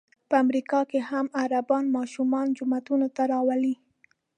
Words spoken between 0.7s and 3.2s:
کې هم عربان ماشومان جوماتونو